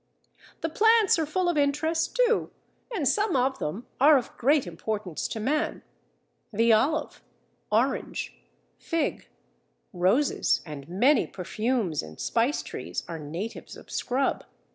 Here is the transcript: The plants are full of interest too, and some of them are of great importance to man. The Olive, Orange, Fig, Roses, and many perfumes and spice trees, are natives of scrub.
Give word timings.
The 0.61 0.69
plants 0.69 1.19
are 1.19 1.27
full 1.27 1.47
of 1.47 1.59
interest 1.59 2.15
too, 2.15 2.49
and 2.91 3.07
some 3.07 3.35
of 3.35 3.59
them 3.59 3.85
are 3.99 4.17
of 4.17 4.35
great 4.35 4.65
importance 4.65 5.27
to 5.27 5.39
man. 5.39 5.83
The 6.51 6.73
Olive, 6.73 7.21
Orange, 7.71 8.33
Fig, 8.79 9.29
Roses, 9.93 10.61
and 10.65 10.89
many 10.89 11.27
perfumes 11.27 12.01
and 12.01 12.19
spice 12.19 12.63
trees, 12.63 13.03
are 13.07 13.19
natives 13.19 13.77
of 13.77 13.91
scrub. 13.91 14.43